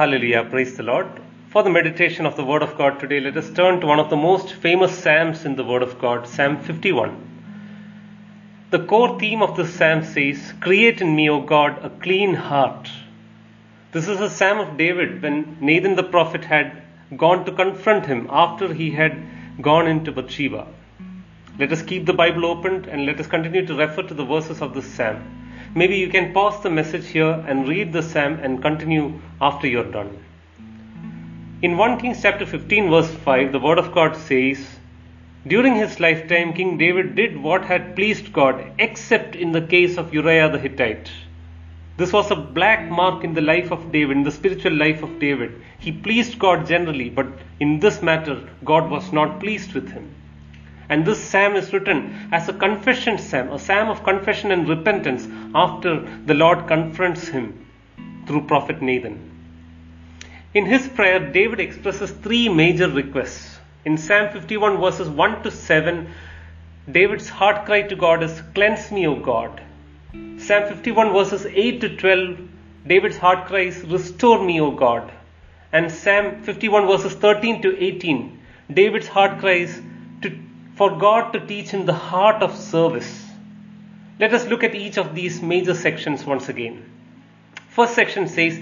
[0.00, 1.08] Hallelujah, praise the Lord.
[1.50, 4.08] For the meditation of the Word of God today, let us turn to one of
[4.08, 7.12] the most famous Psalms in the Word of God, Psalm 51.
[8.70, 12.88] The core theme of this Psalm says, Create in me, O God, a clean heart.
[13.92, 16.82] This is a Psalm of David when Nathan the prophet had
[17.14, 19.22] gone to confront him after he had
[19.60, 20.66] gone into Bathsheba.
[21.58, 24.62] Let us keep the Bible opened and let us continue to refer to the verses
[24.62, 25.49] of this Psalm.
[25.72, 29.84] Maybe you can pause the message here and read the Psalm and continue after you're
[29.84, 30.18] done.
[31.62, 34.58] In 1 Kings chapter 15, verse 5, the Word of God says,
[35.46, 40.12] During his lifetime, King David did what had pleased God, except in the case of
[40.12, 41.08] Uriah the Hittite.
[41.98, 45.20] This was a black mark in the life of David, in the spiritual life of
[45.20, 45.62] David.
[45.78, 47.28] He pleased God generally, but
[47.60, 50.12] in this matter, God was not pleased with him.
[50.90, 55.26] And this psalm is written as a confession psalm, a psalm of confession and repentance
[55.54, 57.66] after the Lord confronts him
[58.26, 59.18] through prophet Nathan.
[60.52, 63.58] In his prayer, David expresses three major requests.
[63.84, 66.08] In Psalm 51, verses 1 to 7,
[66.90, 69.60] David's heart cry to God is, Cleanse me, O God.
[70.38, 72.38] Psalm 51, verses 8 to 12,
[72.86, 75.12] David's heart cry is, Restore me, O God.
[75.72, 78.40] And Psalm 51, verses 13 to 18,
[78.74, 79.80] David's heart cries
[80.22, 80.36] to,
[80.80, 83.26] for God to teach him the heart of service.
[84.18, 86.90] Let us look at each of these major sections once again.
[87.68, 88.58] First section says,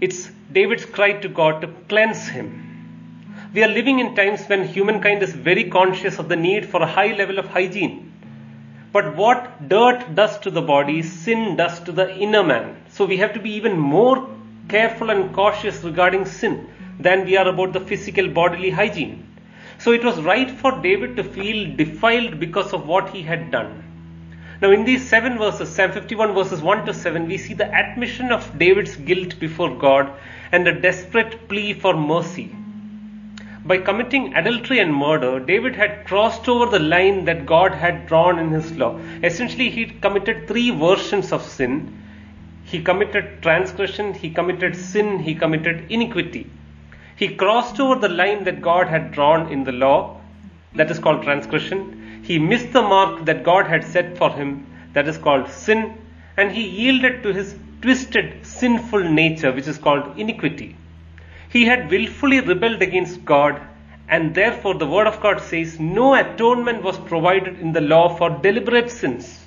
[0.00, 2.48] it's David's cry to God to cleanse him.
[3.54, 6.88] We are living in times when humankind is very conscious of the need for a
[6.88, 8.12] high level of hygiene.
[8.92, 12.82] But what dirt does to the body, sin does to the inner man.
[12.88, 14.28] So we have to be even more
[14.68, 16.68] careful and cautious regarding sin
[16.98, 19.33] than we are about the physical bodily hygiene.
[19.84, 23.84] So it was right for David to feel defiled because of what he had done.
[24.62, 28.32] Now, in these seven verses, Psalm 51 verses 1 to 7, we see the admission
[28.32, 30.10] of David's guilt before God
[30.52, 32.56] and a desperate plea for mercy.
[33.66, 38.38] By committing adultery and murder, David had crossed over the line that God had drawn
[38.38, 38.98] in his law.
[39.22, 42.02] Essentially, he committed three versions of sin.
[42.64, 46.50] He committed transgression, he committed sin, he committed iniquity.
[47.16, 50.20] He crossed over the line that God had drawn in the law,
[50.74, 55.06] that is called transgression he missed the mark that God had set for him, that
[55.06, 55.98] is called sin,
[56.38, 60.74] and he yielded to his twisted, sinful nature, which is called iniquity.
[61.50, 63.60] He had willfully rebelled against God,
[64.08, 68.30] and therefore the Word of God says no atonement was provided in the law for
[68.30, 69.43] deliberate sins.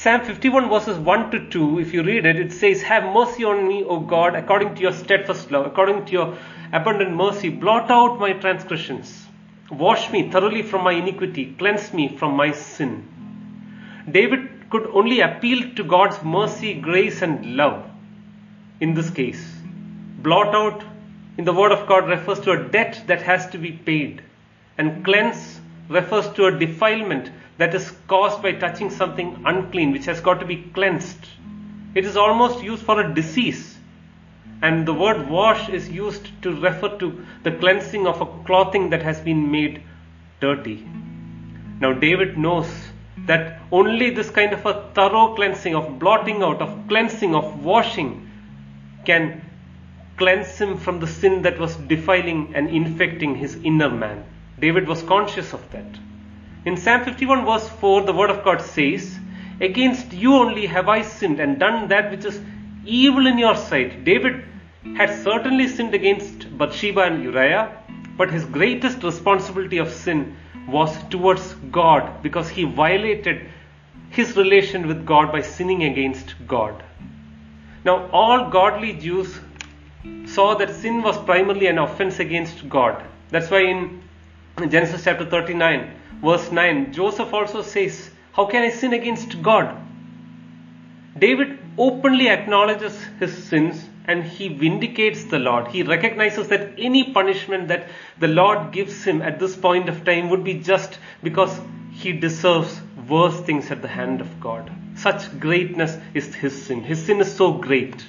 [0.00, 3.66] Psalm 51 verses 1 to 2, if you read it, it says, Have mercy on
[3.66, 6.38] me, O God, according to your steadfast love, according to your
[6.72, 9.26] abundant mercy, blot out my transgressions.
[9.72, 12.92] Wash me thoroughly from my iniquity, cleanse me from my sin.
[14.08, 17.84] David could only appeal to God's mercy, grace, and love
[18.80, 19.44] in this case.
[20.18, 20.84] Blot out
[21.38, 24.22] in the Word of God refers to a debt that has to be paid,
[24.78, 30.20] and cleanse refers to a defilement that is caused by touching something unclean which has
[30.20, 31.26] got to be cleansed.
[31.94, 33.78] It is almost used for a disease
[34.62, 39.02] and the word wash is used to refer to the cleansing of a clothing that
[39.02, 39.82] has been made
[40.40, 40.84] dirty.
[41.80, 42.68] Now, David knows
[43.26, 48.28] that only this kind of a thorough cleansing, of blotting out, of cleansing, of washing,
[49.04, 49.42] can
[50.16, 54.24] cleanse him from the sin that was defiling and infecting his inner man.
[54.58, 55.86] David was conscious of that.
[56.64, 59.18] In Psalm 51, verse 4, the Word of God says,
[59.60, 62.40] Against you only have I sinned and done that which is
[62.84, 64.04] evil in your sight.
[64.04, 64.44] David
[64.96, 67.76] had certainly sinned against Bathsheba and Uriah,
[68.16, 70.36] but his greatest responsibility of sin
[70.68, 73.48] was towards God because he violated
[74.10, 76.82] his relation with God by sinning against God.
[77.84, 79.40] Now, all godly Jews
[80.26, 83.02] saw that sin was primarily an offense against God.
[83.30, 84.02] That's why in
[84.68, 89.76] Genesis chapter 39, verse 9, Joseph also says, How can I sin against God?
[91.18, 95.68] David openly acknowledges his sins and he vindicates the Lord.
[95.68, 97.88] He recognizes that any punishment that
[98.18, 101.60] the Lord gives him at this point of time would be just because
[101.92, 104.70] he deserves worse things at the hand of God.
[104.96, 106.82] Such greatness is his sin.
[106.82, 108.04] His sin is so great.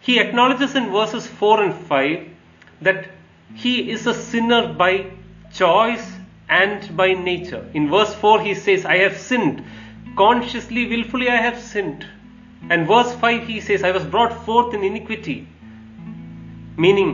[0.00, 2.28] He acknowledges in verses 4 and 5
[2.82, 3.08] that
[3.54, 5.10] he is a sinner by
[5.52, 6.13] choice
[6.62, 7.62] and by nature.
[7.74, 9.64] In verse 4, he says, I have sinned
[10.16, 12.06] consciously, willfully I have sinned.
[12.70, 15.48] And verse 5 he says, I was brought forth in iniquity.
[16.76, 17.10] Meaning,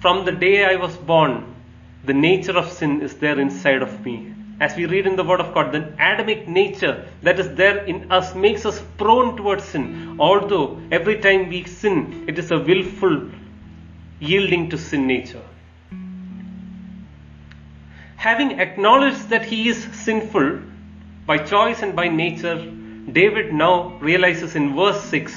[0.00, 1.54] from the day I was born,
[2.04, 4.16] the nature of sin is there inside of me.
[4.58, 8.10] as we read in the Word of God, the Adamic nature that is there in
[8.10, 10.16] us makes us prone towards sin.
[10.18, 13.30] Although every time we sin, it is a willful
[14.18, 15.42] yielding to sin nature.
[18.26, 20.58] Having acknowledged that he is sinful
[21.26, 22.56] by choice and by nature,
[23.12, 25.32] David now realizes in verse 6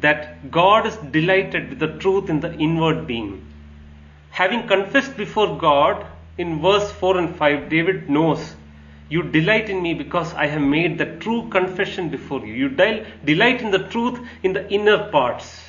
[0.00, 3.44] that God is delighted with the truth in the inward being.
[4.30, 6.06] Having confessed before God,
[6.38, 8.56] in verse 4 and 5, David knows,
[9.10, 12.54] You delight in me because I have made the true confession before you.
[12.54, 15.62] You delight in the truth in the inner parts.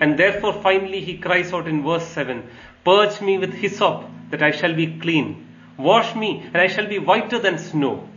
[0.00, 2.42] And therefore, finally, he cries out in verse 7
[2.84, 5.46] Purge me with hyssop, that I shall be clean.
[5.76, 8.08] Wash me, and I shall be whiter than snow.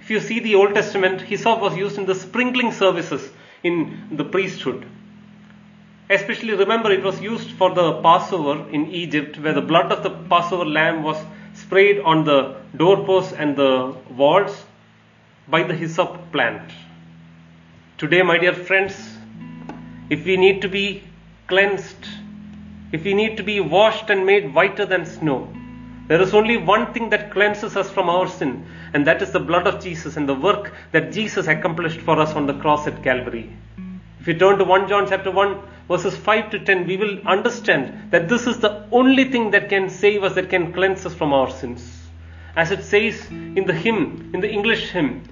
[0.00, 3.30] If you see the Old Testament, hyssop was used in the sprinkling services
[3.62, 4.86] in the priesthood.
[6.08, 10.10] Especially remember it was used for the Passover in Egypt where the blood of the
[10.10, 11.16] Passover lamb was
[11.54, 14.64] sprayed on the doorposts and the walls
[15.48, 16.70] by the hyssop plant.
[17.98, 18.94] Today, my dear friends,
[20.10, 21.02] if we need to be
[21.48, 22.06] cleansed,
[22.92, 25.52] if we need to be washed and made whiter than snow,
[26.08, 29.40] there is only one thing that cleanses us from our sin, and that is the
[29.40, 33.02] blood of Jesus and the work that Jesus accomplished for us on the cross at
[33.02, 33.50] Calvary.
[34.20, 38.10] If you turn to 1 John chapter 1, verses 5 to 10, we will understand
[38.12, 41.32] that this is the only thing that can save us, that can cleanse us from
[41.32, 42.08] our sins.
[42.56, 45.22] As it says in the hymn, in the English hymn,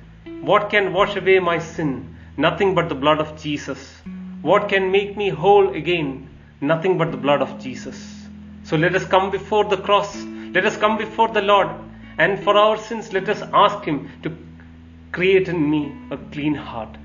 [0.42, 2.16] what can wash away my sin?
[2.36, 4.02] Nothing but the blood of Jesus.
[4.42, 6.28] What can make me whole again?
[6.66, 8.26] Nothing but the blood of Jesus.
[8.64, 10.16] So let us come before the cross.
[10.24, 11.68] Let us come before the Lord.
[12.16, 14.36] And for our sins, let us ask Him to
[15.12, 16.96] create in me a clean heart.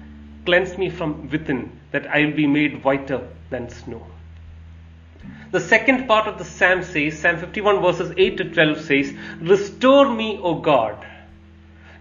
[0.46, 4.06] Cleanse me from within, that I will be made whiter than snow.
[5.52, 10.14] The second part of the Psalm says, Psalm 51 verses 8 to 12 says, Restore
[10.14, 11.06] me, O God.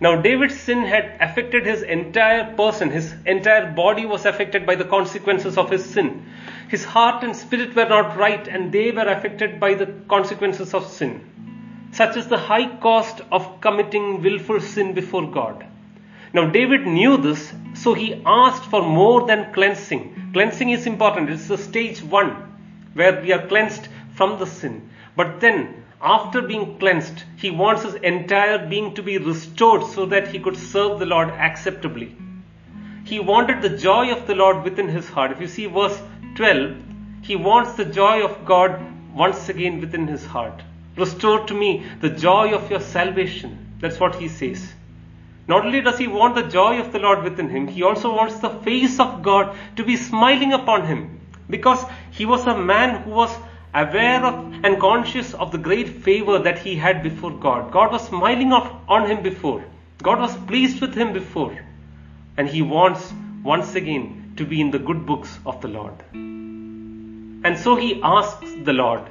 [0.01, 2.91] Now, David's sin had affected his entire person.
[2.91, 6.25] His entire body was affected by the consequences of his sin.
[6.69, 10.87] His heart and spirit were not right, and they were affected by the consequences of
[10.87, 11.89] sin.
[11.91, 15.67] Such is the high cost of committing willful sin before God.
[16.33, 20.31] Now, David knew this, so he asked for more than cleansing.
[20.33, 22.31] Cleansing is important, it's the stage one
[22.95, 24.91] where we are cleansed from the sin.
[25.17, 30.29] But then, after being cleansed, he wants his entire being to be restored so that
[30.29, 32.17] he could serve the Lord acceptably.
[33.05, 35.33] He wanted the joy of the Lord within his heart.
[35.33, 36.01] If you see verse
[36.37, 36.77] 12,
[37.23, 38.81] he wants the joy of God
[39.15, 40.63] once again within his heart.
[40.97, 43.77] Restore to me the joy of your salvation.
[43.81, 44.75] That's what he says.
[45.49, 48.39] Not only does he want the joy of the Lord within him, he also wants
[48.39, 53.11] the face of God to be smiling upon him because he was a man who
[53.11, 53.35] was
[53.81, 57.73] aware of and conscious of the great favor that he had before God.
[57.73, 59.65] God was smiling on him before.
[60.03, 61.57] God was pleased with him before.
[62.37, 65.95] And he wants once again to be in the good books of the Lord.
[66.13, 69.03] And so he asks the Lord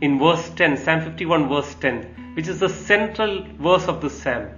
[0.00, 4.48] in verse 10, Psalm 51, verse 10, which is the central verse of the psalm.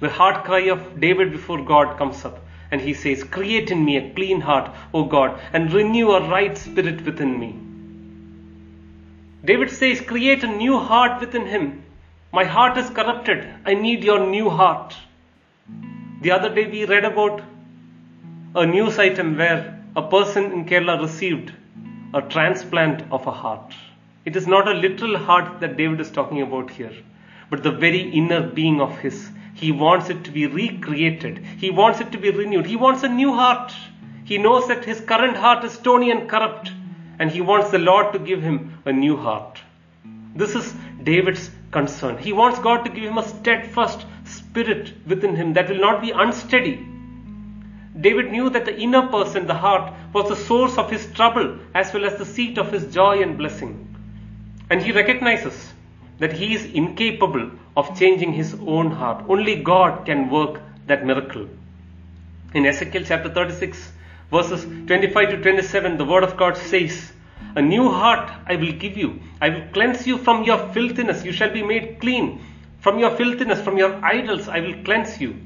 [0.00, 2.38] The heart cry of David before God comes up.
[2.70, 6.56] And he says, Create in me a clean heart, O God, and renew a right
[6.56, 7.58] spirit within me.
[9.44, 11.82] David says, Create a new heart within him.
[12.32, 13.48] My heart is corrupted.
[13.64, 14.94] I need your new heart.
[16.22, 17.42] The other day we read about
[18.54, 21.52] a news item where a person in Kerala received
[22.12, 23.74] a transplant of a heart.
[24.24, 26.92] It is not a literal heart that David is talking about here,
[27.48, 31.38] but the very inner being of his he wants it to be recreated.
[31.58, 32.66] He wants it to be renewed.
[32.66, 33.72] He wants a new heart.
[34.24, 36.72] He knows that his current heart is stony and corrupt,
[37.20, 39.60] and he wants the Lord to give him a new heart.
[40.34, 40.72] This is
[41.02, 42.16] David's concern.
[42.16, 46.12] He wants God to give him a steadfast spirit within him that will not be
[46.12, 46.86] unsteady.
[48.00, 51.92] David knew that the inner person, the heart, was the source of his trouble as
[51.92, 53.74] well as the seat of his joy and blessing.
[54.70, 55.74] And he recognizes
[56.20, 59.24] that he is incapable of changing his own heart.
[59.28, 61.48] Only God can work that miracle.
[62.54, 63.92] In Ezekiel chapter 36,
[64.30, 67.12] verses 25 to 27, the word of God says,
[67.56, 69.20] A new heart I will give you.
[69.40, 71.24] I will cleanse you from your filthiness.
[71.24, 72.40] You shall be made clean.
[72.80, 75.36] From your filthiness, from your idols, I will cleanse you.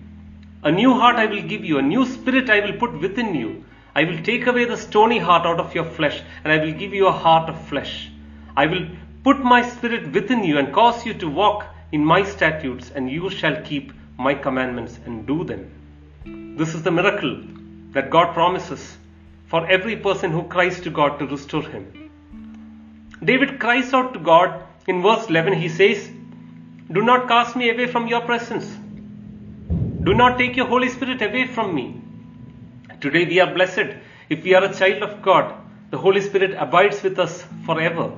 [0.62, 1.78] A new heart I will give you.
[1.78, 3.64] A new spirit I will put within you.
[3.94, 6.92] I will take away the stony heart out of your flesh, and I will give
[6.92, 8.10] you a heart of flesh.
[8.56, 8.86] I will
[9.22, 13.30] put my spirit within you and cause you to walk in my statutes, and you
[13.30, 15.70] shall keep my commandments and do them.
[16.58, 17.42] This is the miracle
[17.94, 18.98] that God promises
[19.46, 22.10] for every person who cries to God to restore him.
[23.22, 25.54] David cries out to God in verse 11.
[25.54, 26.10] He says,
[26.92, 28.66] Do not cast me away from your presence.
[30.02, 32.00] Do not take your Holy Spirit away from me.
[33.00, 33.96] Today we are blessed.
[34.28, 35.54] If we are a child of God,
[35.90, 38.12] the Holy Spirit abides with us forever.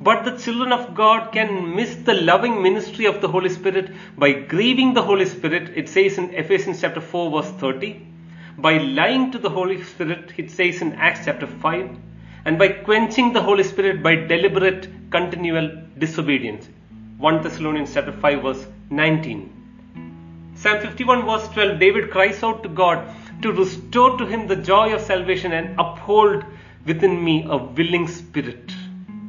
[0.00, 4.32] But the children of God can miss the loving ministry of the Holy Spirit by
[4.32, 5.76] grieving the Holy Spirit.
[5.76, 8.11] It says in Ephesians chapter 4 verse 30.
[8.58, 11.96] By lying to the Holy Spirit, it says in Acts chapter 5.
[12.44, 16.68] And by quenching the Holy Spirit by deliberate, continual disobedience.
[17.16, 20.52] 1 Thessalonians chapter 5 verse 19.
[20.54, 23.08] Psalm 51 verse 12, David cries out to God
[23.40, 26.44] to restore to him the joy of salvation and uphold
[26.84, 28.70] within me a willing spirit.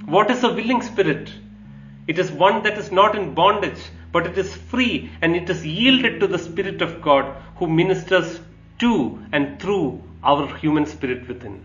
[0.06, 1.32] What is a willing spirit?
[2.08, 3.80] It is one that is not in bondage,
[4.12, 7.26] but it is free and it is yielded to the Spirit of God
[7.56, 8.42] who ministers
[8.80, 11.64] to and through our human spirit within.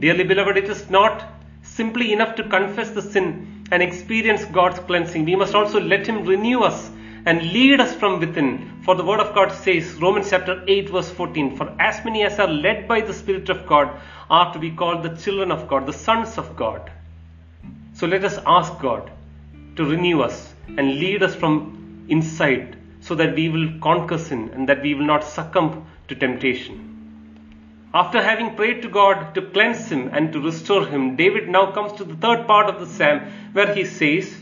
[0.00, 1.24] Dearly beloved, it is not
[1.62, 5.24] simply enough to confess the sin and experience God's cleansing.
[5.24, 6.90] We must also let Him renew us
[7.26, 8.82] and lead us from within.
[8.82, 12.38] For the Word of God says, Romans chapter 8, verse 14, For as many as
[12.38, 14.00] are led by the Spirit of God
[14.30, 16.90] are to be called the children of God, the sons of God.
[17.94, 19.10] So let us ask God
[19.76, 24.68] to renew us and lead us from inside so that we will conquer sin and
[24.68, 26.90] that we will not succumb to temptation.
[27.92, 31.92] After having prayed to God to cleanse him and to restore him, David now comes
[31.94, 33.20] to the third part of the psalm
[33.52, 34.32] where he says,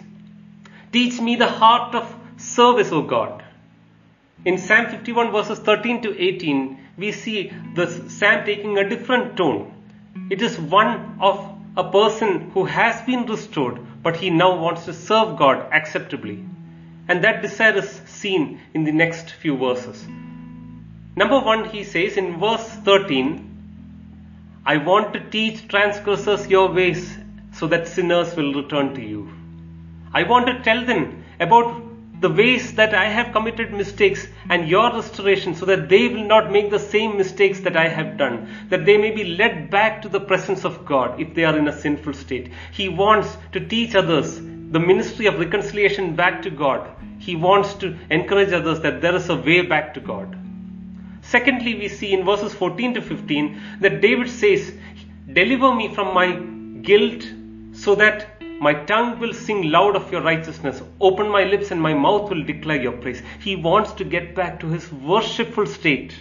[0.92, 3.42] Teach me the heart of service, O God.
[4.44, 9.72] In Psalm 51 verses 13 to 18, we see the psalm taking a different tone.
[10.30, 14.92] It is one of a person who has been restored, but he now wants to
[14.92, 16.44] serve God acceptably.
[17.08, 20.06] And that desire is seen in the next few verses.
[21.16, 23.44] Number one, he says in verse 13,
[24.64, 27.16] I want to teach transgressors your ways
[27.52, 29.32] so that sinners will return to you.
[30.12, 31.82] I want to tell them about
[32.20, 36.50] the ways that I have committed mistakes and your restoration so that they will not
[36.50, 40.08] make the same mistakes that I have done, that they may be led back to
[40.08, 42.50] the presence of God if they are in a sinful state.
[42.72, 46.90] He wants to teach others the ministry of reconciliation back to God.
[47.18, 50.36] He wants to encourage others that there is a way back to God.
[51.22, 54.72] Secondly, we see in verses 14 to 15 that David says,
[55.32, 56.32] Deliver me from my
[56.82, 57.22] guilt
[57.72, 60.82] so that my tongue will sing loud of your righteousness.
[61.00, 63.22] Open my lips and my mouth will declare your praise.
[63.40, 66.14] He wants to get back to his worshipful state.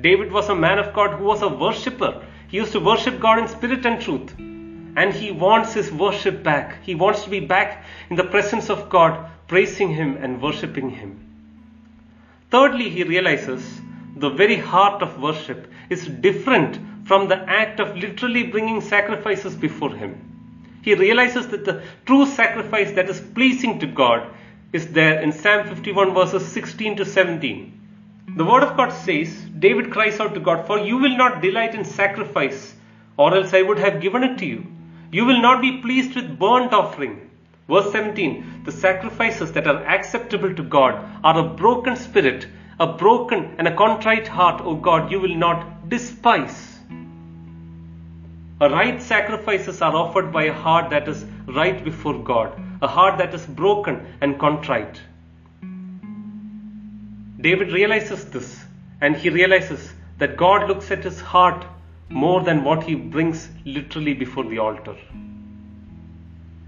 [0.00, 2.22] David was a man of God who was a worshipper.
[2.48, 4.34] He used to worship God in spirit and truth.
[4.38, 6.82] And he wants his worship back.
[6.82, 11.20] He wants to be back in the presence of God, praising him and worshipping him.
[12.50, 13.80] Thirdly, he realizes
[14.16, 19.94] the very heart of worship is different from the act of literally bringing sacrifices before
[19.94, 20.34] him
[20.84, 24.28] he realizes that the true sacrifice that is pleasing to God
[24.74, 28.36] is there in Psalm 51 verses 16 to 17.
[28.36, 31.74] The word of God says, David cries out to God, For you will not delight
[31.74, 32.74] in sacrifice,
[33.16, 34.66] or else I would have given it to you.
[35.10, 37.30] You will not be pleased with burnt offering.
[37.68, 42.46] Verse 17, the sacrifices that are acceptable to God are a broken spirit,
[42.78, 46.78] a broken and a contrite heart, O God, you will not despise.
[48.60, 53.34] Right sacrifices are offered by a heart that is right before God, a heart that
[53.34, 55.00] is broken and contrite.
[57.40, 58.64] David realizes this
[59.00, 61.64] and he realizes that God looks at his heart
[62.08, 64.96] more than what he brings literally before the altar.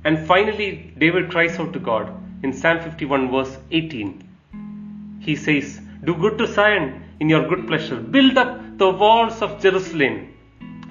[0.07, 5.19] And finally, David cries out to God in Psalm 51, verse 18.
[5.21, 9.61] He says, Do good to Zion in your good pleasure, build up the walls of
[9.61, 10.17] Jerusalem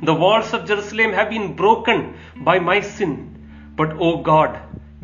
[0.01, 3.73] the walls of Jerusalem have been broken by my sin.
[3.75, 4.59] But, O God,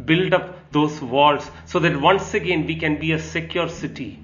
[0.05, 4.19] build up those walls so that once again we can be a secure city.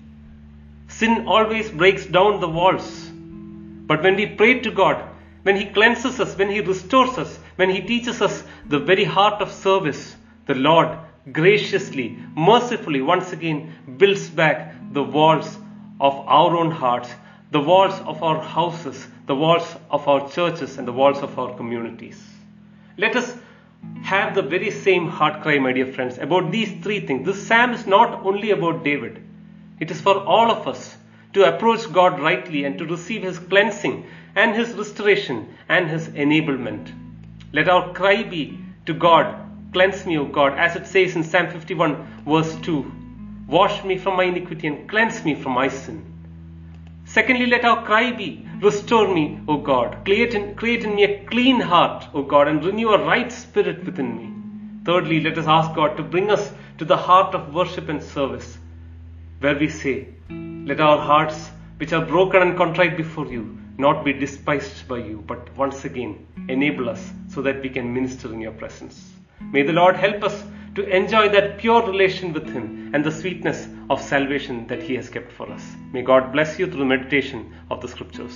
[0.87, 3.09] Sin always breaks down the walls.
[3.11, 5.01] But when we pray to God,
[5.43, 9.41] when He cleanses us, when He restores us, when He teaches us the very heart
[9.41, 10.97] of service, the Lord
[11.31, 15.57] graciously, mercifully once again builds back the walls
[15.99, 17.09] of our own hearts,
[17.51, 21.55] the walls of our houses, the walls of our churches and the walls of our
[21.57, 22.23] communities.
[22.97, 23.35] Let us
[24.03, 27.25] have the very same heart cry, my dear friends, about these three things.
[27.25, 29.21] This psalm is not only about David,
[29.79, 30.95] it is for all of us
[31.33, 36.91] to approach God rightly and to receive His cleansing and His restoration and His enablement.
[37.53, 41.49] Let our cry be to God, Cleanse me, O God, as it says in Psalm
[41.51, 42.91] 51, verse 2
[43.47, 46.03] Wash me from my iniquity and cleanse me from my sin.
[47.05, 50.03] Secondly, let our cry be, Restore me, O God.
[50.03, 53.85] Create in, create in me a clean heart, O God, and renew a right spirit
[53.85, 54.33] within me.
[54.83, 58.57] Thirdly, let us ask God to bring us to the heart of worship and service,
[59.39, 64.13] where we say, Let our hearts, which are broken and contrite before you, not be
[64.13, 68.53] despised by you, but once again enable us so that we can minister in your
[68.53, 69.11] presence.
[69.39, 70.43] May the Lord help us
[70.75, 75.09] to enjoy that pure relation with Him and the sweetness of salvation that He has
[75.09, 75.63] kept for us.
[75.93, 78.35] May God bless you through the meditation of the Scriptures.